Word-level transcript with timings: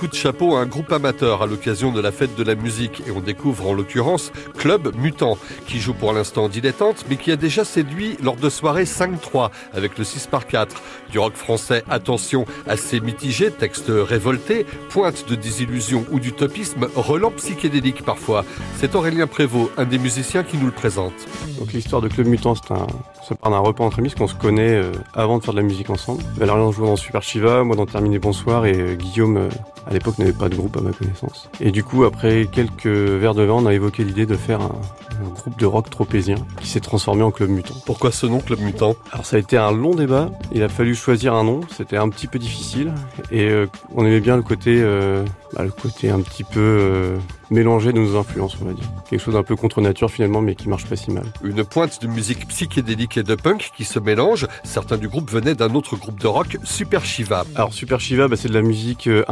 coup 0.00 0.08
de 0.08 0.14
chapeau 0.14 0.56
à 0.56 0.60
un 0.60 0.66
groupe 0.66 0.90
amateur 0.92 1.42
à 1.42 1.46
l'occasion 1.46 1.92
de 1.92 2.00
la 2.00 2.10
fête 2.10 2.34
de 2.34 2.42
la 2.42 2.54
musique 2.54 3.02
et 3.06 3.10
on 3.10 3.20
découvre 3.20 3.68
en 3.68 3.74
l'occurrence 3.74 4.32
Club 4.56 4.96
Mutant, 4.96 5.36
qui 5.66 5.78
joue 5.78 5.92
pour 5.92 6.14
l'instant 6.14 6.48
dilettante 6.48 7.04
mais 7.10 7.18
qui 7.18 7.30
a 7.30 7.36
déjà 7.36 7.66
séduit 7.66 8.16
lors 8.22 8.36
de 8.36 8.48
soirées 8.48 8.84
5-3 8.84 9.50
avec 9.74 9.98
le 9.98 10.04
6 10.04 10.26
par 10.28 10.46
4. 10.46 10.74
Du 11.10 11.18
rock 11.18 11.34
français, 11.34 11.84
attention, 11.90 12.46
assez 12.66 13.00
mitigé, 13.00 13.50
texte 13.50 13.88
révolté, 13.90 14.64
pointe 14.88 15.28
de 15.28 15.34
désillusion 15.34 16.06
ou 16.10 16.18
d'utopisme, 16.18 16.88
relent 16.96 17.32
psychédélique 17.32 18.02
parfois. 18.02 18.46
C'est 18.78 18.94
Aurélien 18.94 19.26
Prévost, 19.26 19.70
un 19.76 19.84
des 19.84 19.98
musiciens 19.98 20.44
qui 20.44 20.56
nous 20.56 20.66
le 20.66 20.72
présente. 20.72 21.12
Donc 21.58 21.74
l'histoire 21.74 22.00
de 22.00 22.08
Club 22.08 22.26
Mutant, 22.26 22.54
c'est 22.54 22.72
un, 22.72 22.86
ça 23.28 23.34
part 23.34 23.50
d'un 23.50 23.58
repas 23.58 23.84
entre 23.84 23.98
amis, 23.98 24.12
qu'on 24.12 24.26
se 24.26 24.34
connaît 24.34 24.76
euh, 24.76 24.92
avant 25.14 25.38
de 25.38 25.44
faire 25.44 25.52
de 25.54 25.60
la 25.60 25.66
musique 25.66 25.90
ensemble. 25.90 26.22
Valérian 26.36 26.72
jouait 26.72 26.86
dans 26.86 26.96
Super 26.96 27.22
Shiva, 27.22 27.64
moi 27.64 27.76
dans 27.76 27.86
Terminé 27.86 28.18
Bonsoir 28.18 28.66
et 28.66 28.74
euh, 28.74 28.94
Guillaume 28.94 29.36
euh, 29.36 29.48
à 29.90 29.92
l'époque 29.92 30.18
n'avait 30.18 30.32
pas 30.32 30.48
de 30.48 30.54
groupe 30.54 30.76
à 30.76 30.80
ma 30.80 30.92
connaissance. 30.92 31.48
Et 31.60 31.70
du 31.72 31.84
coup 31.84 32.04
après 32.04 32.46
quelques 32.50 32.86
verres 32.86 33.34
de 33.34 33.42
vin, 33.42 33.54
on 33.54 33.66
a 33.66 33.74
évoqué 33.74 34.04
l'idée 34.04 34.26
de 34.26 34.36
faire 34.36 34.60
un, 34.60 34.80
un 35.24 35.28
groupe 35.28 35.58
de 35.58 35.66
rock 35.66 35.90
tropézien 35.90 36.36
qui 36.60 36.68
s'est 36.68 36.80
transformé 36.80 37.22
en 37.22 37.30
Club 37.30 37.50
Mutant. 37.50 37.74
Pourquoi 37.84 38.12
ce 38.12 38.26
nom 38.26 38.40
Club 38.40 38.60
Mutant? 38.60 38.94
Alors 39.12 39.26
ça 39.26 39.36
a 39.36 39.38
été 39.40 39.56
un 39.56 39.72
long 39.72 39.94
débat, 39.94 40.30
il 40.52 40.62
a 40.62 40.68
fallu 40.68 40.94
choisir 40.94 41.34
un 41.34 41.44
nom, 41.44 41.60
c'était 41.76 41.96
un 41.96 42.08
petit 42.08 42.26
peu 42.26 42.38
difficile 42.38 42.92
et 43.30 43.48
euh, 43.48 43.66
on 43.94 44.06
aimait 44.06 44.20
bien 44.20 44.36
le 44.36 44.42
côté 44.42 44.80
euh, 44.80 45.24
bah, 45.54 45.64
le 45.64 45.70
côté 45.70 46.10
un 46.10 46.20
petit 46.20 46.44
peu 46.44 46.60
euh, 46.60 47.16
mélangé 47.50 47.92
de 47.92 47.98
nos 47.98 48.16
influences 48.16 48.56
on 48.62 48.64
va 48.66 48.72
dire. 48.72 48.88
Quelque 49.08 49.20
chose 49.20 49.34
d'un 49.34 49.42
peu 49.42 49.56
contre 49.56 49.80
nature 49.80 50.10
finalement 50.10 50.40
mais 50.40 50.54
qui 50.54 50.68
marche 50.68 50.86
pas 50.86 50.96
si 50.96 51.10
mal. 51.10 51.24
Une 51.42 51.64
pointe 51.64 52.00
de 52.00 52.06
musique 52.06 52.46
psychédélique 52.48 53.16
et 53.16 53.22
de 53.22 53.34
punk 53.34 53.72
qui 53.76 53.84
se 53.84 53.98
mélange. 53.98 54.46
Certains 54.62 54.96
du 54.96 55.08
groupe 55.08 55.30
venaient 55.30 55.54
d'un 55.54 55.74
autre 55.74 55.96
groupe 55.96 56.20
de 56.20 56.28
rock, 56.28 56.58
Super 56.62 57.04
Shiva. 57.04 57.44
Alors 57.56 57.72
Super 57.72 58.00
Shiva 58.00 58.28
bah, 58.28 58.36
c'est 58.36 58.48
de 58.48 58.54
la 58.54 58.62
musique 58.62 59.08
euh, 59.08 59.24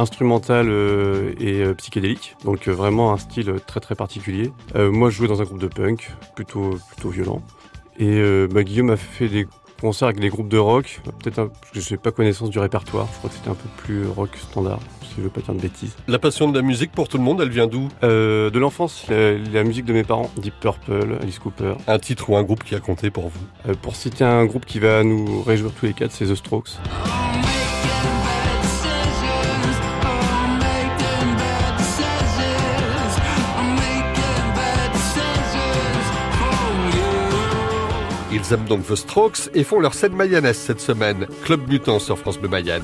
instrumentale 0.49 0.67
euh, 0.69 1.33
et 1.39 1.63
euh, 1.63 1.73
psychédélique, 1.73 2.35
donc 2.43 2.67
euh, 2.67 2.71
vraiment 2.71 3.13
un 3.13 3.17
style 3.17 3.53
très 3.65 3.79
très 3.79 3.95
particulier. 3.95 4.51
Moi 4.75 5.09
je 5.09 5.17
jouais 5.17 5.27
dans 5.27 5.41
un 5.41 5.45
groupe 5.45 5.59
de 5.61 5.67
punk, 5.67 6.11
plutôt 6.35 6.77
plutôt 6.93 7.09
violent. 7.09 7.41
Et 7.99 8.21
bah, 8.47 8.63
Guillaume 8.63 8.91
a 8.91 8.97
fait 8.97 9.27
des 9.27 9.45
concerts 9.81 10.07
avec 10.07 10.19
des 10.19 10.29
groupes 10.29 10.47
de 10.49 10.57
rock, 10.57 11.01
peut-être 11.21 11.39
un- 11.39 11.47
parce 11.47 11.71
que 11.71 11.79
je 11.79 11.91
n'ai 11.91 11.97
pas 11.97 12.11
connaissance 12.11 12.49
du 12.49 12.59
répertoire, 12.59 13.07
je 13.13 13.17
crois 13.17 13.29
que 13.29 13.35
c'était 13.35 13.49
un 13.49 13.55
peu 13.55 13.69
plus 13.77 14.07
rock 14.07 14.29
standard, 14.37 14.79
si 15.01 15.15
je 15.17 15.21
veux 15.21 15.29
pas 15.29 15.41
dire 15.41 15.53
de 15.53 15.59
bêtises. 15.61 15.95
La 16.07 16.19
passion 16.19 16.49
de 16.49 16.55
la 16.55 16.61
musique 16.61 16.91
pour 16.91 17.07
tout 17.07 17.17
le 17.17 17.23
monde, 17.23 17.41
elle 17.41 17.49
vient 17.49 17.67
d'où? 17.67 17.87
Euh, 18.03 18.49
de 18.49 18.59
l'enfance, 18.59 19.05
la, 19.09 19.37
la 19.37 19.63
musique 19.63 19.85
de 19.85 19.93
mes 19.93 20.03
parents, 20.03 20.29
Deep 20.37 20.53
Purple, 20.61 21.17
Alice 21.21 21.39
Cooper. 21.39 21.75
Un 21.87 21.99
titre 21.99 22.29
ou 22.29 22.37
un 22.37 22.43
groupe 22.43 22.63
qui 22.63 22.75
a 22.75 22.79
compté 22.79 23.09
pour 23.09 23.29
vous? 23.29 23.39
Euh, 23.67 23.73
pour 23.81 23.95
citer 23.95 24.23
un 24.23 24.45
groupe 24.45 24.65
qui 24.65 24.79
va 24.79 25.03
nous 25.03 25.41
réjouir 25.43 25.71
tous 25.73 25.85
les 25.85 25.93
quatre, 25.93 26.11
c'est 26.11 26.25
The 26.25 26.35
Strokes. 26.35 26.77
Ils 38.31 38.53
aiment 38.53 38.65
donc 38.65 38.85
The 38.85 38.95
Strokes 38.95 39.49
et 39.55 39.63
font 39.63 39.79
leur 39.79 39.95
scène 39.95 40.13
mayonnaise 40.13 40.57
cette 40.57 40.81
semaine. 40.81 41.25
Club 41.43 41.67
Mutant 41.67 41.99
sur 41.99 42.17
France 42.17 42.37
Bleu 42.37 42.49
Mayenne. 42.49 42.83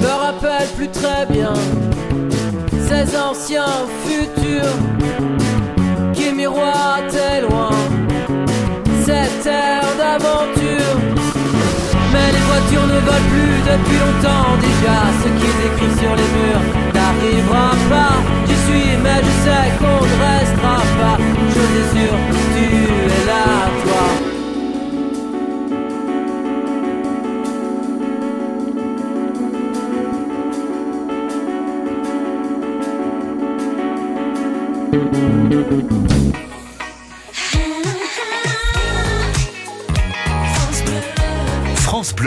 me 0.00 0.06
rappelle 0.06 0.68
plus 0.76 0.88
très 0.88 1.26
bien 1.26 1.52
ces 2.88 3.16
anciens 3.18 3.86
futurs 4.06 4.78
qui 6.14 6.32
miroitaient 6.32 7.42
loin 7.42 7.70
cette 9.04 9.46
ère 9.46 9.84
d'aventure. 9.98 10.65
Voitures 12.66 12.86
ne 12.88 12.98
volent 12.98 13.28
plus 13.30 13.58
depuis 13.62 13.98
longtemps 13.98 14.56
déjà. 14.60 14.96
Ce 15.22 15.28
qu'ils 15.38 15.58
écrivent 15.66 15.98
sur 16.00 16.14
les 16.16 16.28
murs 16.34 16.64
n'arrivera 16.94 17.70
pas. 17.88 18.14
J'y 18.46 18.56
suis, 18.66 18.90
mais 19.04 19.20
je 19.22 19.32
sais 19.44 19.66
qu'on 19.78 20.00
ne 20.04 20.16
restera 20.26 20.78
pas. 20.98 21.16
Chose 21.54 21.74
est 21.78 21.88
sûre, 21.96 22.18
tu 22.56 22.64
es 23.06 23.24
là, 23.26 23.44
toi. 23.84 24.04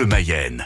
Mayenne. 0.05 0.65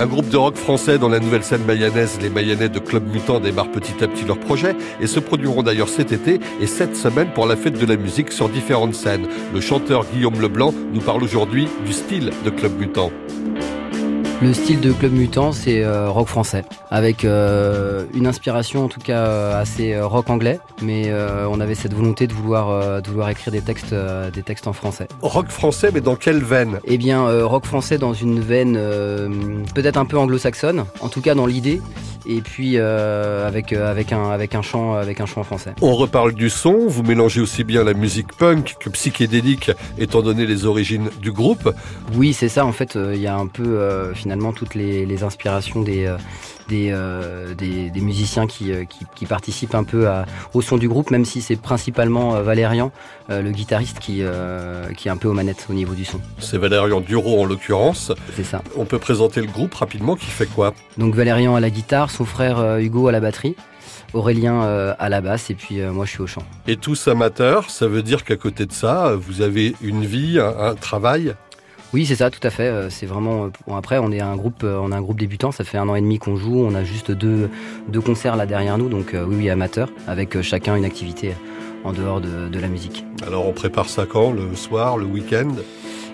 Un 0.00 0.06
groupe 0.06 0.28
de 0.28 0.36
rock 0.36 0.54
français 0.56 0.96
dans 0.96 1.08
la 1.08 1.18
nouvelle 1.18 1.42
scène 1.42 1.64
mayonnaise, 1.64 2.18
les 2.22 2.30
Mayennais 2.30 2.68
de 2.68 2.78
Club 2.78 3.12
Mutant 3.12 3.40
démarrent 3.40 3.72
petit 3.72 4.04
à 4.04 4.06
petit 4.06 4.24
leur 4.24 4.38
projet 4.38 4.76
et 5.00 5.08
se 5.08 5.18
produiront 5.18 5.64
d'ailleurs 5.64 5.88
cet 5.88 6.12
été 6.12 6.38
et 6.60 6.66
cette 6.68 6.94
semaine 6.94 7.32
pour 7.34 7.46
la 7.46 7.56
fête 7.56 7.78
de 7.78 7.86
la 7.86 7.96
musique 7.96 8.30
sur 8.30 8.48
différentes 8.48 8.94
scènes. 8.94 9.26
Le 9.52 9.60
chanteur 9.60 10.04
Guillaume 10.06 10.40
Leblanc 10.40 10.72
nous 10.92 11.00
parle 11.00 11.24
aujourd'hui 11.24 11.66
du 11.84 11.92
style 11.92 12.30
de 12.44 12.50
Club 12.50 12.78
Mutant. 12.78 13.10
Le 14.40 14.54
style 14.54 14.80
de 14.80 14.92
Club 14.92 15.14
Mutant, 15.14 15.50
c'est 15.50 15.82
euh, 15.82 16.10
rock 16.10 16.28
français, 16.28 16.64
avec 16.92 17.24
euh, 17.24 18.04
une 18.14 18.28
inspiration 18.28 18.84
en 18.84 18.88
tout 18.88 19.00
cas 19.00 19.26
euh, 19.26 19.60
assez 19.60 20.00
rock 20.00 20.30
anglais, 20.30 20.60
mais 20.80 21.12
on 21.50 21.58
avait 21.58 21.74
cette 21.74 21.92
volonté 21.92 22.28
de 22.28 22.32
vouloir, 22.32 23.02
de 23.02 23.08
vouloir 23.08 23.30
écrire 23.30 23.52
des 23.52 23.62
textes, 23.62 23.94
des 24.32 24.42
textes 24.42 24.68
en 24.68 24.72
français. 24.72 25.08
Rock 25.22 25.48
français, 25.48 25.90
mais 25.92 26.00
dans 26.00 26.14
quelle 26.14 26.44
veine? 26.44 26.78
Eh 26.84 26.98
bien, 26.98 27.26
rock 27.44 27.66
français 27.66 27.98
dans 27.98 28.14
une 28.14 28.38
veine 28.38 28.74
peut-être 29.74 29.96
un 29.96 30.04
peu 30.04 30.16
anglo-saxonne, 30.16 30.84
en 31.00 31.08
tout 31.08 31.20
cas 31.20 31.34
dans 31.34 31.46
l'idée, 31.46 31.82
et 32.26 32.40
puis 32.40 32.78
avec 32.78 33.72
avec 33.72 34.12
un 34.12 34.30
avec 34.30 34.54
un 34.54 34.62
chant 34.62 34.94
avec 34.94 35.20
un 35.20 35.26
chant 35.26 35.42
français. 35.42 35.74
On 35.82 35.94
reparle 35.94 36.34
du 36.34 36.48
son, 36.48 36.86
vous 36.86 37.02
mélangez 37.02 37.40
aussi 37.40 37.64
bien 37.64 37.82
la 37.82 37.94
musique 37.94 38.36
punk 38.36 38.76
que 38.78 38.90
psychédélique, 38.90 39.72
étant 39.98 40.22
donné 40.22 40.46
les 40.46 40.64
origines 40.64 41.10
du 41.20 41.32
groupe. 41.32 41.74
Oui, 42.14 42.32
c'est 42.32 42.48
ça. 42.48 42.64
En 42.64 42.72
fait, 42.72 42.96
il 42.96 43.20
y 43.20 43.26
a 43.26 43.36
un 43.36 43.48
peu 43.48 44.12
finalement 44.28 44.52
toutes 44.52 44.74
les, 44.74 45.06
les 45.06 45.22
inspirations 45.22 45.80
des 45.80 46.04
euh, 46.04 46.18
des, 46.68 46.90
euh, 46.92 47.54
des, 47.54 47.88
des 47.88 48.00
musiciens 48.02 48.46
qui, 48.46 48.72
euh, 48.72 48.84
qui, 48.84 49.06
qui 49.16 49.24
participent 49.24 49.74
un 49.74 49.84
peu 49.84 50.06
à, 50.06 50.26
au 50.52 50.60
son 50.60 50.76
du 50.76 50.86
groupe, 50.86 51.10
même 51.10 51.24
si 51.24 51.40
c'est 51.40 51.56
principalement 51.56 52.42
Valérian, 52.42 52.92
le 53.30 53.50
guitariste, 53.50 54.00
qui, 54.00 54.22
qui 54.96 55.08
est 55.08 55.10
un 55.10 55.16
peu 55.16 55.28
aux 55.28 55.32
manettes 55.32 55.66
au 55.70 55.72
niveau 55.72 55.94
du 55.94 56.04
son. 56.04 56.20
C'est 56.38 56.58
Valérian 56.58 57.00
Duro 57.00 57.40
en 57.42 57.46
l'occurrence. 57.46 58.12
C'est 58.36 58.44
ça. 58.44 58.60
On 58.76 58.84
peut 58.84 58.98
présenter 58.98 59.40
le 59.40 59.46
groupe 59.46 59.72
rapidement 59.72 60.14
qui 60.14 60.26
fait 60.26 60.44
quoi? 60.44 60.74
Donc 60.98 61.14
Valérian 61.14 61.54
à 61.54 61.60
la 61.60 61.70
guitare, 61.70 62.10
son 62.10 62.26
frère 62.26 62.76
Hugo 62.78 63.08
à 63.08 63.12
la 63.12 63.20
batterie, 63.20 63.56
Aurélien 64.12 64.62
euh, 64.62 64.94
à 64.98 65.08
la 65.08 65.20
basse, 65.22 65.48
et 65.50 65.54
puis 65.54 65.80
euh, 65.80 65.92
moi 65.92 66.04
je 66.04 66.10
suis 66.10 66.22
au 66.22 66.26
chant. 66.26 66.42
Et 66.66 66.76
tous 66.76 67.08
amateurs, 67.08 67.70
ça 67.70 67.86
veut 67.86 68.02
dire 68.02 68.24
qu'à 68.24 68.36
côté 68.36 68.66
de 68.66 68.72
ça, 68.72 69.14
vous 69.18 69.40
avez 69.40 69.74
une 69.80 70.04
vie, 70.04 70.38
un, 70.38 70.70
un 70.70 70.74
travail? 70.74 71.34
Oui, 71.94 72.04
c'est 72.04 72.16
ça, 72.16 72.30
tout 72.30 72.40
à 72.46 72.50
fait. 72.50 72.66
Euh, 72.68 72.90
C'est 72.90 73.06
vraiment. 73.06 73.44
euh, 73.44 73.48
Bon, 73.66 73.76
après, 73.76 73.98
on 73.98 74.12
est 74.12 74.20
un 74.20 74.36
groupe, 74.36 74.62
euh, 74.62 74.78
on 74.82 74.92
a 74.92 74.96
un 74.96 75.00
groupe 75.00 75.18
débutant. 75.18 75.52
Ça 75.52 75.64
fait 75.64 75.78
un 75.78 75.88
an 75.88 75.94
et 75.94 76.00
demi 76.00 76.18
qu'on 76.18 76.36
joue. 76.36 76.62
On 76.64 76.74
a 76.74 76.84
juste 76.84 77.10
deux, 77.10 77.48
deux 77.88 78.00
concerts 78.00 78.36
là 78.36 78.44
derrière 78.46 78.76
nous, 78.76 78.88
donc 78.88 79.14
oui, 79.14 79.36
oui, 79.36 79.50
amateur, 79.50 79.88
avec 80.06 80.40
chacun 80.42 80.76
une 80.76 80.84
activité 80.84 81.32
en 81.84 81.92
dehors 81.92 82.20
de, 82.20 82.48
de 82.48 82.60
la 82.60 82.68
musique. 82.68 83.04
Alors 83.26 83.46
on 83.46 83.52
prépare 83.52 83.88
ça 83.88 84.04
quand? 84.04 84.32
Le 84.32 84.54
soir, 84.54 84.98
le 84.98 85.06
week-end? 85.06 85.48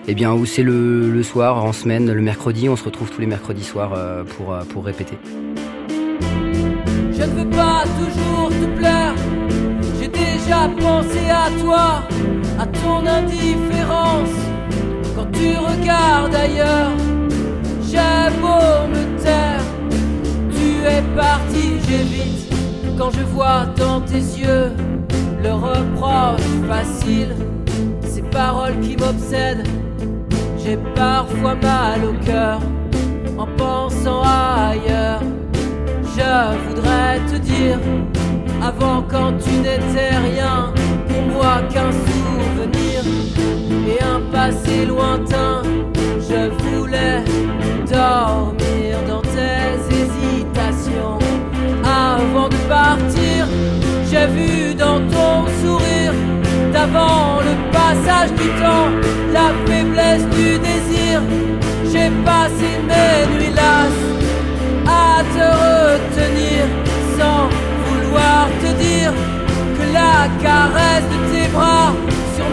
Eh 0.07 0.13
bien, 0.13 0.33
où 0.33 0.45
c'est 0.45 0.63
le, 0.63 1.09
le 1.09 1.23
soir, 1.23 1.63
en 1.63 1.73
semaine, 1.73 2.11
le 2.11 2.21
mercredi, 2.21 2.69
on 2.69 2.75
se 2.75 2.83
retrouve 2.83 3.09
tous 3.09 3.19
les 3.19 3.27
mercredis 3.27 3.63
soirs 3.63 3.93
pour, 4.37 4.55
pour 4.69 4.85
répéter. 4.85 5.17
Je 6.21 7.23
ne 7.23 7.43
veux 7.43 7.49
pas 7.49 7.83
toujours 7.97 8.49
te 8.49 8.77
plaire. 8.77 9.15
J'ai 9.99 10.07
déjà 10.07 10.69
pensé 10.79 11.27
à 11.29 11.49
toi, 11.59 12.03
à 12.59 12.67
ton 12.67 13.05
indifférence. 13.07 14.29
Tu 15.33 15.57
regardes 15.57 16.35
ailleurs, 16.35 16.91
j'ai 17.81 18.29
beau 18.41 18.87
me 18.89 19.21
taire. 19.21 19.63
Tu 20.51 20.85
es 20.85 21.01
parti, 21.15 21.79
j'évite. 21.87 22.53
Quand 22.97 23.11
je 23.11 23.23
vois 23.23 23.65
dans 23.77 24.01
tes 24.01 24.23
yeux 24.41 24.71
le 25.43 25.53
reproche 25.53 26.41
facile, 26.67 27.35
ces 28.01 28.21
paroles 28.21 28.79
qui 28.79 28.95
m'obsèdent. 28.97 29.67
J'ai 30.57 30.77
parfois 30.95 31.55
mal 31.55 32.03
au 32.03 32.13
cœur 32.25 32.59
en 33.37 33.45
pensant 33.57 34.23
ailleurs. 34.23 35.21
Je 36.17 36.57
voudrais 36.67 37.19
te 37.29 37.35
dire, 37.37 37.77
avant 38.63 39.03
quand 39.03 39.33
tu 39.37 39.51
n'étais 39.57 40.15
rien, 40.33 40.73
pour 41.07 41.21
moi 41.23 41.61
qu'un 41.71 41.91
et 43.87 44.03
un 44.03 44.19
passé 44.31 44.85
lointain. 44.85 45.61
Je 46.27 46.49
voulais 46.63 47.23
dormir 47.87 48.97
dans 49.07 49.21
tes 49.21 49.95
hésitations. 49.99 51.19
Avant 51.83 52.49
de 52.49 52.55
partir, 52.67 53.47
j'ai 54.09 54.27
vu 54.27 54.75
dans 54.75 54.99
ton 55.15 55.45
sourire 55.61 56.13
d'avant 56.73 57.39
le 57.41 57.55
passage 57.71 58.31
du 58.33 58.49
temps, 58.61 58.89
la 59.33 59.51
faiblesse 59.65 60.25
du 60.37 60.57
désir. 60.59 61.21
J'ai 61.91 62.09
passé 62.25 62.69
mes 62.89 63.35
nuits 63.35 63.53
lasses 63.53 64.05
à 64.87 65.23
te 65.35 65.45
retenir 65.63 66.65
sans 67.17 67.47
vouloir 67.85 68.47
te 68.61 68.69
dire 68.83 69.13
que 69.77 69.93
la 69.93 70.27
caresse 70.43 71.05
de 71.13 71.33
tes 71.33 71.47
bras 71.53 71.93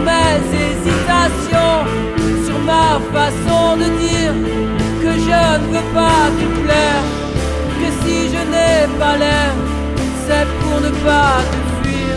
mes 0.07 0.39
hésitations, 0.65 1.79
sur 2.45 2.59
ma 2.59 2.99
façon 3.15 3.77
de 3.77 3.87
dire 4.05 4.35
que 5.01 5.11
je 5.27 5.41
ne 5.59 5.65
veux 5.73 5.87
pas 5.93 6.25
te 6.39 6.45
plaire, 6.61 7.03
que 7.79 7.87
si 8.01 8.17
je 8.33 8.41
n'ai 8.51 8.77
pas 8.99 9.15
l'air, 9.17 9.53
c'est 10.25 10.47
pour 10.61 10.77
ne 10.81 10.91
pas 11.07 11.37
te 11.51 11.57
fuir. 11.87 12.15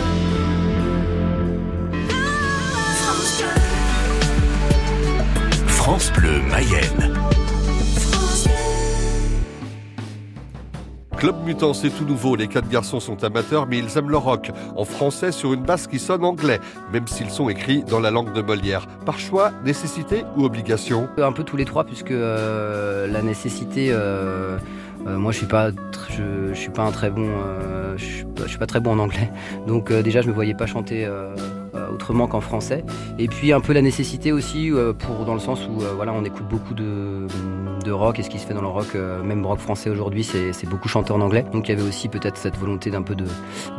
France 5.67 6.11
Bleu 6.15 6.41
Mayenne. 6.49 6.86
Club 11.17 11.35
Mutant, 11.43 11.73
c'est 11.73 11.89
tout 11.89 12.05
nouveau. 12.05 12.35
Les 12.35 12.47
quatre 12.47 12.69
garçons 12.69 12.99
sont 12.99 13.23
amateurs, 13.23 13.65
mais 13.65 13.79
ils 13.79 13.97
aiment 13.97 14.11
le 14.11 14.17
rock. 14.17 14.51
En 14.75 14.85
français, 14.85 15.31
sur 15.31 15.51
une 15.51 15.63
basse 15.63 15.87
qui 15.87 15.97
sonne 15.97 16.23
anglais, 16.23 16.59
même 16.93 17.07
s'ils 17.07 17.31
sont 17.31 17.49
écrits 17.49 17.83
dans 17.83 17.99
la 17.99 18.11
langue 18.11 18.33
de 18.33 18.41
Molière. 18.43 18.85
Par 19.03 19.17
choix, 19.17 19.51
nécessité 19.65 20.25
ou 20.35 20.45
obligation 20.45 21.09
Un 21.17 21.31
peu 21.31 21.43
tous 21.43 21.57
les 21.57 21.65
trois, 21.65 21.85
puisque 21.85 22.11
euh, 22.11 23.07
la 23.07 23.23
nécessité. 23.23 23.87
euh, 23.91 24.59
euh, 25.07 25.17
moi, 25.17 25.31
je 25.31 25.39
suis 25.39 25.47
pas, 25.47 25.71
je, 26.09 26.53
suis 26.53 26.69
pas 26.69 26.83
un 26.83 26.91
très 26.91 27.09
bon, 27.09 27.27
je, 27.95 28.03
suis 28.03 28.25
pas, 28.25 28.43
je 28.43 28.49
suis 28.49 28.59
pas 28.59 28.67
très 28.67 28.79
bon 28.79 28.91
en 28.91 28.99
anglais. 28.99 29.31
Donc 29.65 29.91
déjà, 29.91 30.21
je 30.21 30.27
me 30.27 30.33
voyais 30.33 30.53
pas 30.53 30.67
chanter 30.67 31.07
autrement 32.07 32.27
qu'en 32.27 32.39
français. 32.39 32.85
Et 33.19 33.27
puis 33.27 33.51
un 33.51 33.59
peu 33.59 33.73
la 33.73 33.81
nécessité 33.81 34.31
aussi, 34.31 34.71
euh, 34.71 34.93
pour 34.93 35.25
dans 35.25 35.33
le 35.33 35.41
sens 35.41 35.67
où 35.67 35.81
euh, 35.81 35.91
voilà, 35.95 36.13
on 36.13 36.23
écoute 36.23 36.47
beaucoup 36.49 36.73
de, 36.73 37.27
de 37.83 37.91
rock 37.91 38.19
et 38.19 38.23
ce 38.23 38.29
qui 38.29 38.39
se 38.39 38.47
fait 38.47 38.53
dans 38.53 38.61
le 38.61 38.67
rock, 38.67 38.95
euh, 38.95 39.21
même 39.23 39.45
rock 39.45 39.59
français 39.59 39.89
aujourd'hui, 39.89 40.23
c'est 40.23 40.53
c'est 40.53 40.69
beaucoup 40.69 40.87
chanté 40.87 41.11
en 41.11 41.19
anglais. 41.19 41.45
Donc 41.51 41.67
il 41.67 41.75
y 41.75 41.77
avait 41.77 41.87
aussi 41.87 42.07
peut-être 42.07 42.37
cette 42.37 42.55
volonté 42.57 42.91
d'un 42.91 43.01
peu 43.01 43.13
de, 43.15 43.25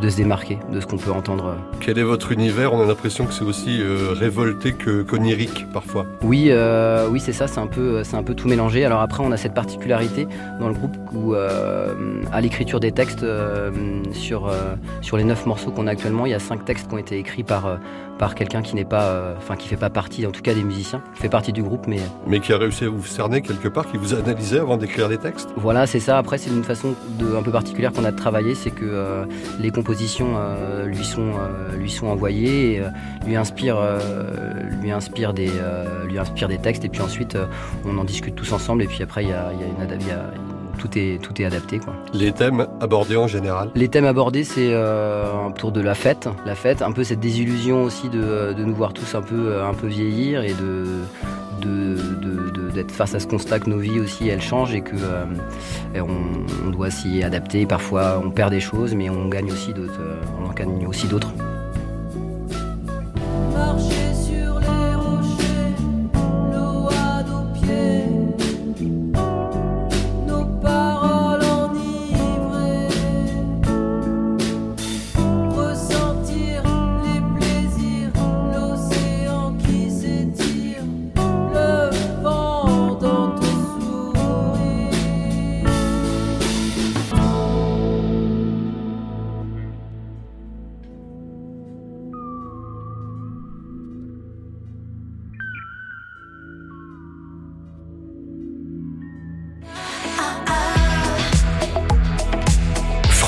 de 0.03 0.09
se 0.11 0.17
démarquer 0.17 0.59
de 0.71 0.79
ce 0.81 0.87
qu'on 0.87 0.99
peut 0.99 1.11
entendre. 1.11 1.57
Quel 1.81 1.99
est 1.99 2.03
votre 2.03 2.33
univers? 2.33 2.75
On 2.75 2.83
a 2.83 2.87
l'impression 2.87 3.25
que 3.25 3.33
c'est 3.33 3.45
aussi 3.45 3.81
euh, 3.81 4.13
révolté 4.13 4.73
que 4.73 5.03
qu'onirique, 5.03 5.67
parfois. 5.73 6.05
Oui, 6.23 6.49
euh, 6.51 7.09
oui, 7.11 7.21
c'est 7.21 7.33
ça, 7.33 7.47
c'est 7.47 7.61
un 7.61 7.67
peu, 7.67 8.05
c'est 8.05 8.17
un 8.17 8.23
peu 8.23 8.35
tout 8.35 8.49
mélangé. 8.49 8.85
Alors 8.85 9.01
après, 9.01 9.23
on 9.25 9.33
a 9.33 9.39
cette 9.39 9.55
particularité 9.55 10.29
dans 10.61 10.69
le 10.69 10.75
groupe 10.75 10.97
où, 11.15 11.35
euh, 11.35 11.95
à 12.31 12.43
l'écriture 12.43 12.81
des 12.81 12.93
textes, 12.93 13.25
sur 14.13 14.51
sur 15.01 15.17
les 15.17 15.25
neuf 15.25 15.47
morceaux 15.47 15.71
qu'on 15.71 15.87
a 15.87 15.93
actuellement, 15.93 16.27
il 16.27 16.33
y 16.33 16.35
a 16.35 16.39
cinq 16.39 16.65
textes 16.65 16.89
qui 16.89 16.95
ont 16.95 16.99
été 16.99 17.19
écrits 17.19 17.43
par 17.43 17.79
par 18.19 18.35
quelqu'un 18.35 18.63
qui 18.63 18.75
n'est 18.75 18.85
pas, 18.85 19.05
euh, 19.05 19.35
enfin 19.39 19.57
qui 19.57 19.69
fait 19.69 19.77
pas 19.77 19.91
partie, 19.91 20.27
en 20.27 20.31
tout 20.31 20.43
cas 20.43 20.55
des 20.55 20.63
musiciens, 20.65 21.01
qui 21.15 21.23
fait 21.23 21.29
partie 21.29 21.53
du 21.53 21.63
groupe, 21.63 21.87
mais 21.87 22.01
Mais 22.27 22.41
qui 22.41 22.53
a 22.53 22.59
réussi 22.59 22.85
à 22.85 22.89
vous 22.89 23.05
cerner 23.05 23.43
quelque 23.43 23.69
part, 23.69 23.91
qui 23.91 23.97
vous 23.97 24.15
a 24.15 24.19
analysé 24.19 24.59
avant 24.59 24.77
d'écrire 24.77 25.09
les 25.09 25.19
textes? 25.19 25.49
Voilà, 25.57 25.87
c'est 25.87 26.01
ça. 26.01 26.19
Après, 26.19 26.39
c'est 26.39 26.51
une 26.51 26.65
façon 26.65 26.95
de, 27.19 27.37
un 27.37 27.43
peu 27.43 27.51
particulière 27.53 27.93
qu'on 27.93 28.05
a 28.05 28.11
de 28.13 28.17
travailler, 28.17 28.55
c'est 28.55 28.71
que 28.71 28.85
euh, 28.85 29.25
les 29.61 29.71
compositions 29.71 30.35
euh, 30.37 30.87
lui 30.87 31.05
sont 31.05 31.21
euh, 31.29 31.77
lui 31.77 31.91
sont 31.91 32.07
envoyées, 32.09 32.75
et, 32.75 32.81
euh, 32.81 32.89
lui 33.27 33.37
inspirent 33.37 33.79
euh, 33.79 33.99
lui 34.83 34.91
inspire 34.91 35.33
des 35.33 35.51
euh, 35.51 36.05
lui 36.07 36.19
inspire 36.19 36.49
des 36.49 36.59
textes, 36.59 36.85
et 36.85 36.89
puis 36.89 37.01
ensuite 37.03 37.37
euh, 37.37 37.47
on 37.85 37.97
en 37.99 38.05
discute 38.05 38.35
tous 38.35 38.53
ensemble, 38.53 38.83
et 38.83 38.87
puis 38.87 39.03
après 39.03 39.25
il 39.25 39.31
y 39.31 39.33
a, 39.33 39.51
il 39.55 39.61
y 39.61 39.65
a 39.65 39.67
une 39.67 40.01
y 40.07 40.11
a- 40.11 40.31
tout 40.79 40.97
est 40.97 41.21
tout 41.23 41.41
est 41.41 41.45
adapté 41.45 41.79
quoi. 41.79 41.95
Les 42.15 42.33
thèmes 42.33 42.67
abordés 42.81 43.17
en 43.17 43.27
général 43.27 43.71
Les 43.75 43.89
thèmes 43.89 44.05
abordés, 44.07 44.45
c'est 44.45 44.71
euh, 44.73 45.49
autour 45.49 45.73
de 45.73 45.81
la 45.81 45.95
fête, 45.95 46.29
la 46.47 46.55
fête, 46.55 46.83
un 46.83 46.93
peu 46.93 47.05
cette 47.05 47.21
désillusion 47.21 47.83
aussi 47.85 48.09
de, 48.09 48.53
de 48.53 48.65
nous 48.65 48.75
voir 48.75 48.93
tous 48.93 49.15
un 49.15 49.23
peu 49.23 49.61
un 49.63 49.75
peu 49.75 49.87
vieillir 49.89 50.43
et 50.43 50.53
de 50.55 50.85
de- 51.61 51.97
de- 52.23 52.51
de- 52.51 52.71
d'être 52.71 52.93
face 52.93 53.15
à 53.17 53.21
ce 53.21 53.27
constat 53.27 53.59
que 53.59 53.69
nos 53.69 53.79
vies 53.79 53.99
aussi 53.99 54.29
elles 54.29 54.41
changent 54.41 54.75
et 54.75 54.81
que 54.81 54.95
euh, 54.95 55.25
et 55.95 56.01
on, 56.01 56.09
on 56.67 56.71
doit 56.71 56.91
s'y 56.91 57.23
adapter. 57.25 57.67
Parfois 57.67 58.21
on 58.25 58.31
perd 58.31 58.51
des 58.53 58.61
choses, 58.61 58.95
mais 58.95 59.11
on 59.11 59.27
gagne 59.29 59.51
aussi 59.51 59.73
d'autres. 59.73 60.01
euh, 60.01 60.21
on 60.41 60.49
en 60.49 60.53
gagne 60.53 60.87
aussi 60.87 61.09
d'autres. 61.09 61.33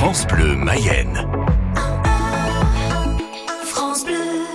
France 0.00 0.24
Bleu 0.26 0.56
Mayenne. 0.56 1.49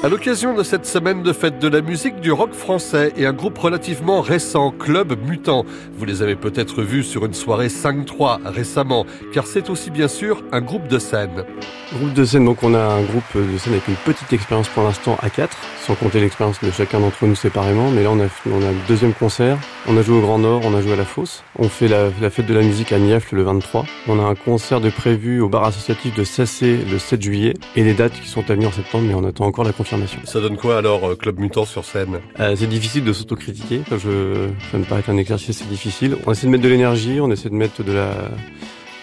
À 0.05 0.07
l'occasion 0.07 0.53
de 0.53 0.61
cette 0.61 0.85
semaine 0.85 1.23
de 1.23 1.33
fête 1.33 1.57
de 1.57 1.67
la 1.67 1.81
musique 1.81 2.19
du 2.19 2.31
rock 2.31 2.53
français 2.53 3.11
et 3.17 3.25
un 3.25 3.33
groupe 3.33 3.57
relativement 3.57 4.21
récent, 4.21 4.69
Club 4.69 5.17
Mutant. 5.27 5.65
Vous 5.97 6.05
les 6.05 6.21
avez 6.21 6.35
peut-être 6.35 6.83
vus 6.83 7.03
sur 7.03 7.25
une 7.25 7.33
soirée 7.33 7.69
5-3 7.69 8.37
récemment, 8.45 9.07
car 9.33 9.47
c'est 9.47 9.67
aussi 9.71 9.89
bien 9.89 10.07
sûr 10.07 10.43
un 10.51 10.61
groupe 10.61 10.87
de 10.87 10.99
scène. 10.99 11.43
Groupe 11.91 12.13
de 12.13 12.23
scène, 12.23 12.45
donc 12.45 12.61
on 12.61 12.75
a 12.75 12.79
un 12.79 13.01
groupe 13.01 13.23
de 13.33 13.57
scène 13.57 13.73
avec 13.73 13.87
une 13.87 13.95
petite 13.95 14.31
expérience 14.31 14.67
pour 14.67 14.83
l'instant 14.83 15.17
à 15.23 15.31
4, 15.31 15.57
sans 15.87 15.95
compter 15.95 16.19
l'expérience 16.19 16.59
de 16.61 16.69
chacun 16.69 16.99
d'entre 16.99 17.25
nous 17.25 17.33
séparément. 17.33 17.89
Mais 17.89 18.03
là, 18.03 18.11
on 18.11 18.19
a, 18.19 18.27
on 18.51 18.61
a 18.61 18.71
le 18.71 18.87
deuxième 18.87 19.13
concert. 19.13 19.57
On 19.87 19.97
a 19.97 20.03
joué 20.03 20.19
au 20.19 20.21
Grand 20.21 20.37
Nord, 20.37 20.61
on 20.65 20.75
a 20.75 20.81
joué 20.83 20.93
à 20.93 20.97
la 20.97 21.05
Fosse. 21.05 21.43
On 21.57 21.67
fait 21.67 21.87
la, 21.87 22.09
la 22.21 22.29
fête 22.29 22.45
de 22.45 22.53
la 22.53 22.61
musique 22.61 22.91
à 22.91 22.99
Niafle 22.99 23.37
le 23.37 23.43
23. 23.43 23.85
On 24.07 24.19
a 24.19 24.23
un 24.23 24.35
concert 24.35 24.81
de 24.81 24.91
prévu 24.91 25.41
au 25.41 25.49
bar 25.49 25.63
associatif 25.63 26.13
de 26.13 26.23
Sassé 26.23 26.77
le 26.91 26.99
7 26.99 27.23
juillet. 27.23 27.55
Et 27.75 27.83
les 27.83 27.95
dates 27.95 28.13
qui 28.13 28.27
sont 28.27 28.47
à 28.51 28.53
venir 28.53 28.69
en 28.69 28.71
septembre, 28.71 29.05
mais 29.07 29.15
on 29.15 29.23
attend 29.23 29.45
encore 29.45 29.63
la 29.63 29.71
confirmation. 29.71 29.94
Ça 30.25 30.41
donne 30.41 30.57
quoi 30.57 30.77
alors, 30.77 31.09
euh, 31.09 31.15
Club 31.15 31.39
Mutant 31.39 31.65
sur 31.65 31.85
scène? 31.85 32.19
Euh, 32.39 32.55
c'est 32.57 32.67
difficile 32.67 33.03
de 33.03 33.13
s'autocritiquer. 33.13 33.81
Je, 33.91 34.49
ça 34.71 34.77
me 34.77 34.83
paraît 34.83 35.03
un 35.07 35.17
exercice 35.17 35.61
assez 35.61 35.69
difficile. 35.69 36.17
On 36.25 36.31
essaie 36.31 36.47
de 36.47 36.51
mettre 36.51 36.63
de 36.63 36.69
l'énergie, 36.69 37.19
on 37.21 37.31
essaie 37.31 37.49
de 37.49 37.55
mettre 37.55 37.83
de 37.83 37.93
la, 37.93 38.11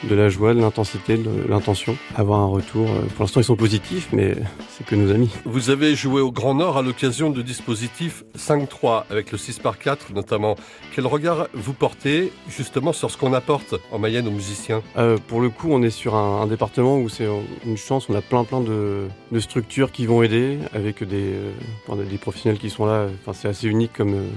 de 0.05 0.15
la 0.15 0.29
joie, 0.29 0.55
de 0.55 0.61
l'intensité, 0.61 1.17
de 1.17 1.31
l'intention. 1.49 1.97
Avoir 2.15 2.41
un 2.41 2.47
retour. 2.47 2.87
Pour 3.17 3.25
l'instant, 3.25 3.41
ils 3.41 3.45
sont 3.45 3.57
positifs, 3.57 4.09
mais 4.13 4.35
c'est 4.71 4.85
que 4.85 4.95
nos 4.95 5.13
amis. 5.13 5.31
Vous 5.45 5.71
avez 5.71 5.95
joué 5.95 6.21
au 6.21 6.33
Grand 6.33 6.55
Nord 6.55 6.77
à 6.77 6.83
l'occasion 6.83 7.31
de 7.31 7.43
dispositifs 7.43 8.25
5-3 8.37 9.05
avec 9.11 9.33
le 9.33 9.39
6 9.39 9.59
par 9.59 9.79
4 9.79 10.13
notamment. 10.13 10.57
Quel 10.95 11.07
regard 11.07 11.49
vous 11.55 11.73
portez 11.73 12.33
justement 12.49 12.93
sur 12.93 13.11
ce 13.11 13.17
qu'on 13.17 13.33
apporte 13.33 13.75
en 13.91 13.99
Mayenne 13.99 14.27
aux 14.29 14.33
musiciens? 14.33 14.83
Euh, 14.97 15.19
pour 15.29 15.41
le 15.41 15.51
coup, 15.51 15.69
on 15.71 15.83
est 15.83 15.91
sur 15.91 16.15
un, 16.15 16.43
un 16.43 16.47
département 16.47 16.99
où 16.99 17.09
c'est 17.09 17.29
une 17.67 17.77
chance. 17.77 18.09
On 18.09 18.15
a 18.15 18.21
plein 18.21 18.45
plein 18.45 18.61
de, 18.61 19.07
de 19.31 19.41
structures 19.41 19.93
qui 19.93 20.07
vont 20.07 20.23
aider 20.23 20.59
avec 20.73 21.03
des, 21.05 21.35
euh, 21.35 22.05
des 22.11 22.19
professionnels 22.19 22.59
qui 22.59 22.71
sont 22.71 22.87
là. 22.87 23.07
Enfin, 23.21 23.33
c'est 23.33 23.49
assez 23.49 23.69
unique 23.69 23.93
comme, 23.93 24.15
euh, 24.15 24.29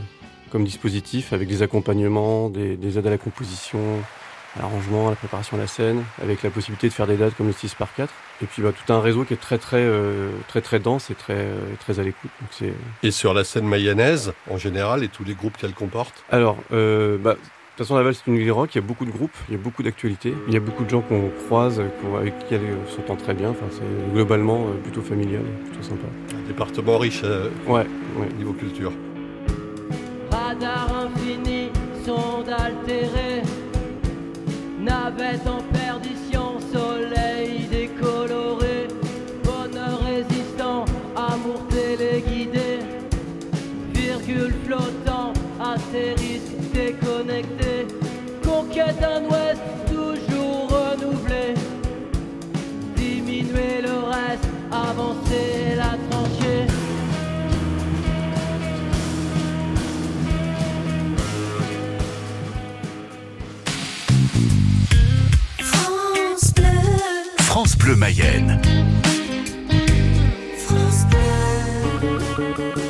comme 0.51 0.63
dispositif 0.63 1.33
avec 1.33 1.47
des 1.47 1.61
accompagnements, 1.61 2.49
des, 2.49 2.77
des 2.77 2.97
aides 2.97 3.07
à 3.07 3.09
la 3.09 3.17
composition, 3.17 3.79
à 4.57 4.61
l'arrangement, 4.61 5.07
à 5.07 5.09
la 5.11 5.15
préparation 5.15 5.57
à 5.57 5.59
la 5.59 5.67
scène, 5.67 6.03
avec 6.21 6.43
la 6.43 6.49
possibilité 6.49 6.87
de 6.89 6.93
faire 6.93 7.07
des 7.07 7.17
dates 7.17 7.35
comme 7.35 7.47
le 7.47 7.53
6 7.53 7.73
par 7.75 7.93
4 7.93 8.13
Et 8.41 8.45
puis 8.45 8.61
bah, 8.61 8.71
tout 8.71 8.93
un 8.93 8.99
réseau 9.01 9.23
qui 9.23 9.33
est 9.33 9.37
très 9.37 9.57
très 9.57 9.81
euh, 9.83 10.29
très 10.47 10.61
très 10.61 10.79
dense 10.79 11.09
et 11.11 11.15
très 11.15 11.33
euh, 11.35 11.55
très 11.79 11.99
à 11.99 12.03
l'écoute. 12.03 12.31
Donc 12.41 12.49
c'est 12.51 12.73
Et 13.03 13.11
sur 13.11 13.33
la 13.33 13.43
scène 13.43 13.67
mayonnaise 13.67 14.33
en 14.49 14.57
général 14.57 15.03
et 15.03 15.07
tous 15.09 15.23
les 15.23 15.33
groupes 15.33 15.57
qu'elle 15.57 15.73
comporte? 15.73 16.23
Alors, 16.31 16.57
euh, 16.71 17.17
bah, 17.17 17.33
de 17.33 17.37
toute 17.79 17.87
façon, 17.87 17.97
Laval, 17.97 18.15
c'est 18.15 18.27
une 18.27 18.37
ville 18.37 18.53
rock, 18.53 18.73
il 18.73 18.77
y 18.77 18.83
a 18.83 18.87
beaucoup 18.87 19.03
de 19.03 19.11
groupes, 19.11 19.35
il 19.49 19.51
y 19.51 19.55
a 19.55 19.61
beaucoup 19.61 19.83
d'actualités, 19.83 20.33
il 20.47 20.53
y 20.53 20.55
a 20.55 20.61
beaucoup 20.61 20.85
de 20.85 20.89
gens 20.89 21.01
qu'on 21.01 21.29
croise, 21.45 21.81
qu'on- 22.01 22.15
avec 22.15 22.33
qui 22.47 22.53
elle 22.55 22.61
euh, 22.61 22.75
s'entend 22.95 23.17
très 23.17 23.33
bien. 23.33 23.49
Enfin, 23.49 23.65
c'est 23.69 24.13
globalement 24.13 24.67
euh, 24.69 24.81
plutôt 24.81 25.01
familial, 25.01 25.43
plutôt 25.65 25.83
sympa. 25.83 26.07
Un 26.41 26.47
département 26.47 26.97
riche 26.97 27.19
euh, 27.25 27.49
Ouais, 27.67 27.85
ouais. 28.17 28.27
niveau 28.37 28.53
culture. 28.53 28.93
Radar 30.31 30.87
infini, 31.05 31.69
sonde 32.05 32.49
altérée, 32.49 33.34
navette 35.17 35.47
en 35.47 35.61
perdition, 35.73 36.59
soleil 36.73 37.67
décoloré, 37.69 38.87
bonheur 39.43 39.99
résistant, 40.03 40.85
amour 41.15 41.61
téléguidé, 41.69 42.79
virgule 43.93 44.53
flottant, 44.65 45.33
astérisque 45.59 46.55
déconnecté, 46.73 47.87
conquête 48.43 48.99
d'un 48.99 49.21
Mayenne. 68.05 68.61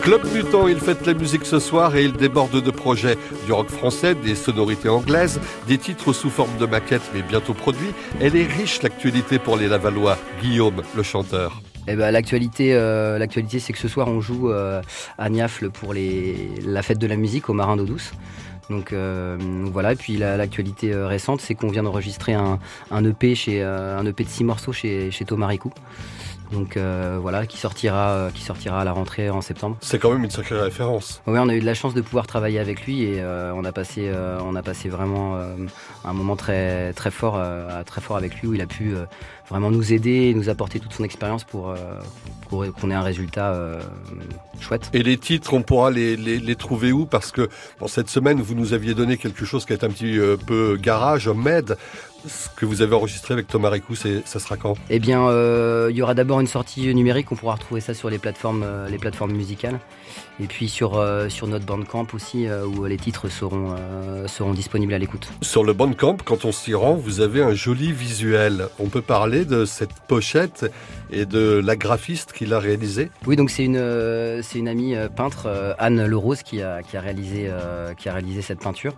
Club 0.02 0.22
Mutant, 0.34 0.68
il 0.68 0.76
fête 0.76 1.08
la 1.08 1.14
musique 1.14 1.46
ce 1.46 1.60
soir 1.60 1.96
et 1.96 2.04
il 2.04 2.12
déborde 2.12 2.62
de 2.62 2.70
projets. 2.70 3.18
Du 3.46 3.54
rock 3.54 3.70
français, 3.70 4.14
des 4.14 4.36
sonorités 4.36 4.90
anglaises, 4.90 5.40
des 5.70 5.78
titres 5.78 6.12
sous 6.12 6.30
forme 6.30 6.58
de 6.58 6.66
maquettes 6.66 7.10
mais 7.14 7.22
bientôt 7.22 7.54
produits. 7.54 7.94
Elle 8.20 8.36
est 8.36 8.46
riche 8.46 8.82
l'actualité 8.82 9.40
pour 9.40 9.56
les 9.56 9.70
Lavallois. 9.70 10.18
Guillaume, 10.42 10.84
le 10.98 11.04
chanteur. 11.04 11.62
Eh 11.88 11.96
ben, 11.96 12.12
l'actualité, 12.12 12.74
euh, 12.74 13.18
l'actualité, 13.18 13.60
c'est 13.60 13.72
que 13.72 13.80
ce 13.80 13.88
soir 13.88 14.10
on 14.10 14.20
joue 14.20 14.50
euh, 14.50 14.82
à 15.18 15.30
Niafle 15.30 15.70
pour 15.70 15.94
les, 15.94 16.50
la 16.66 16.82
fête 16.82 17.00
de 17.00 17.08
la 17.08 17.16
musique 17.16 17.50
au 17.50 17.54
Marin 17.54 17.78
d'eau 17.78 17.86
douce. 17.86 18.12
Donc 18.70 18.94
euh, 18.94 19.38
voilà, 19.72 19.94
et 19.94 19.96
puis 19.96 20.18
l'actualité 20.18 20.92
euh, 20.92 21.08
récente, 21.08 21.42
c'est 21.42 21.56
qu'on 21.56 21.70
vient 21.70 21.84
d'enregistrer 21.84 22.34
un, 22.34 22.60
un, 22.92 23.06
EP 23.06 23.36
euh, 23.50 23.98
un 23.98 24.06
EP 24.06 24.24
de 24.24 24.30
six 24.30 24.44
morceaux 24.44 24.74
chez, 24.74 25.12
chez 25.12 25.26
Thomas. 25.26 25.48
Donc 26.52 26.78
euh, 26.78 27.18
voilà, 27.22 27.46
qui 27.46 27.58
sortira, 27.58 28.10
euh, 28.10 28.30
qui 28.30 28.42
sortira 28.42 28.82
à 28.82 28.84
la 28.84 28.92
rentrée 28.92 29.30
en 29.30 29.42
septembre. 29.42 29.78
C'est 29.82 30.00
quand 30.00 30.12
même 30.12 30.24
une 30.24 30.32
sacrée 30.32 30.60
référence. 30.60 31.22
Oui, 31.28 31.38
on 31.40 31.50
a 31.50 31.56
eu 31.56 31.60
de 31.60 31.66
la 31.66 31.74
chance 31.74 31.94
de 31.94 32.02
pouvoir 32.02 32.28
travailler 32.28 32.60
avec 32.60 32.86
lui 32.86 33.04
et 33.04 33.22
euh, 33.22 33.54
on 33.56 33.66
a 33.66 33.72
passé, 33.72 34.12
on 34.42 34.56
a 34.56 34.62
passé 34.62 34.90
vraiment 34.90 35.38
un 36.04 36.14
moment 36.14 36.36
très, 36.36 36.94
très 36.94 37.12
fort, 37.12 37.42
très 37.86 38.02
fort 38.02 38.18
avec 38.18 38.42
lui 38.42 38.48
où 38.48 38.54
il 38.54 38.62
a 38.62 38.68
pu 38.68 38.94
vraiment 39.50 39.72
nous 39.72 39.94
aider 39.94 40.30
et 40.30 40.34
nous 40.34 40.50
apporter 40.50 40.80
toute 40.80 40.94
son 40.94 41.04
expérience 41.04 41.44
pour, 41.44 41.74
pour 42.50 42.66
qu'on 42.74 42.92
ait 42.92 42.96
un 42.96 43.02
résultat 43.02 43.56
chouette. 44.60 44.90
Et 44.94 45.04
les 45.04 45.18
titres, 45.18 45.54
on 45.54 45.62
pourra 45.62 45.92
les, 45.92 46.16
les, 46.16 46.40
les 46.40 46.56
trouver 46.56 46.92
où? 46.92 47.06
Parce 47.06 47.32
que 47.32 47.50
bon, 47.80 47.88
cette 47.88 48.10
semaine, 48.10 48.42
vous 48.42 48.56
nous 48.56 48.74
aviez 48.74 48.94
donné 48.94 49.18
quelque 49.18 49.46
chose 49.46 49.66
qui 49.66 49.74
est 49.74 49.84
un 49.84 49.90
petit 49.90 50.18
peu 50.46 50.78
garage, 50.82 51.28
med 51.28 51.78
ce 52.28 52.50
que 52.56 52.66
vous 52.66 52.82
avez 52.82 52.96
enregistré 52.96 53.34
avec 53.34 53.48
Thomas 53.48 53.70
Ricou, 53.70 53.96
ça 53.96 54.40
sera 54.40 54.58
quand? 54.58 54.76
Eh 54.90 55.00
bien, 55.00 55.28
euh, 55.28 55.88
il 55.92 55.98
y 55.98 56.02
aura 56.02 56.14
d'abord 56.14 56.40
une 56.40 56.48
sortie 56.48 56.94
numérique, 56.94 57.32
on 57.32 57.36
pourra 57.36 57.56
retrouver 57.56 57.82
ça 57.82 57.94
sur 57.94 58.10
les 58.10 58.18
plateformes, 58.18 58.64
euh, 58.64 58.90
les 58.90 58.98
plateformes 58.98 59.34
musicales. 59.34 59.80
Et 60.40 60.48
puis 60.48 60.68
sur, 60.68 60.98
euh, 60.98 61.30
sur 61.30 61.48
notre 61.48 61.66
Bandcamp 61.66 62.08
aussi, 62.14 62.48
où 62.50 62.86
les 62.86 62.98
titres 62.98 63.30
seront, 63.30 63.76
seront 64.28 64.54
disponibles 64.54 64.94
à 64.94 65.00
l'écoute. 65.00 65.30
Sur 65.42 65.64
le 65.64 65.74
Bandcamp, 65.74 66.18
quand 66.24 66.46
on 66.46 66.52
s'y 66.52 66.74
rend, 66.74 66.94
vous 66.94 67.22
avez 67.22 67.42
un 67.42 67.54
joli 67.54 67.92
visuel. 67.92 68.68
On 68.80 68.88
peut 68.88 69.02
parler 69.02 69.46
de 69.46 69.66
cette 69.66 69.94
pochette 70.08 70.72
et 71.12 71.26
de 71.26 71.62
la 71.64 71.76
graphiste 71.76 72.34
qui 72.34 72.46
l'a 72.46 72.60
réalisée? 72.60 73.12
Oui, 73.26 73.36
donc 73.36 73.50
c'est 73.50 73.64
une, 73.64 74.42
c'est 74.42 74.60
une 74.60 74.68
amie 74.68 74.96
peintre, 75.16 75.76
Anne 75.80 76.06
Lerose, 76.06 76.44
qui 76.44 76.62
a, 76.62 76.82
qui, 76.82 76.98
a 76.98 77.02
réalisé, 77.02 77.50
qui 77.98 78.10
a 78.10 78.14
réalisé 78.14 78.42
cette 78.42 78.60
peinture. 78.60 78.94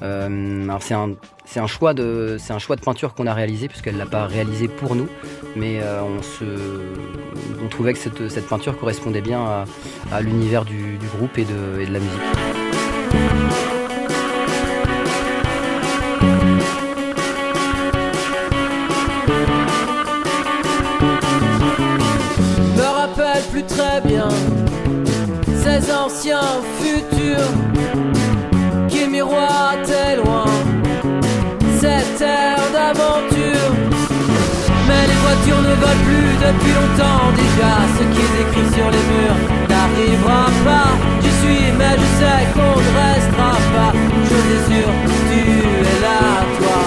alors 0.00 0.82
c'est 0.82 0.94
un, 0.94 1.14
c'est 1.50 1.60
un 1.60 1.66
choix 1.66 1.94
de 1.94 2.36
c'est 2.38 2.52
un 2.52 2.58
choix 2.58 2.69
de 2.76 2.80
peinture 2.80 3.14
qu'on 3.14 3.26
a 3.26 3.34
réalisé 3.34 3.68
puisqu'elle 3.68 3.96
l'a 3.96 4.06
pas 4.06 4.26
réalisé 4.26 4.68
pour 4.68 4.94
nous 4.94 5.08
mais 5.56 5.80
euh, 5.82 6.02
on 6.02 6.22
se 6.22 6.44
on 7.62 7.68
trouvait 7.68 7.92
que 7.92 7.98
cette, 7.98 8.28
cette 8.28 8.48
peinture 8.48 8.78
correspondait 8.78 9.20
bien 9.20 9.64
à, 10.12 10.20
l'univers 10.20 10.64
du, 10.64 10.98
groupe 11.16 11.38
et 11.38 11.44
de, 11.44 11.80
et 11.80 11.86
de 11.86 11.92
la 11.92 11.98
musique. 11.98 12.20
Plus 23.52 23.64
très 23.64 24.00
bien 24.02 24.28
ces 25.62 25.92
anciens 25.92 26.62
futurs 26.78 27.79
volent 35.80 36.02
plus 36.06 36.30
depuis 36.46 36.72
longtemps 36.78 37.26
déjà. 37.40 37.72
Ce 37.96 38.02
qui 38.12 38.20
est 38.26 38.36
écrit 38.42 38.68
sur 38.76 38.88
les 38.94 39.04
murs 39.10 39.40
n'arrivera 39.68 40.44
pas. 40.64 40.90
J'y 41.22 41.32
suis, 41.40 41.64
mais 41.78 41.94
je 42.02 42.08
sais 42.20 42.42
qu'on 42.54 42.74
ne 42.86 42.90
restera 43.00 43.54
pas. 43.74 43.92
Je 44.30 44.36
suis 44.46 44.60
sûr, 44.68 44.88
tu 45.28 45.40
es 45.90 45.98
là, 46.04 46.20
toi. 46.58 46.78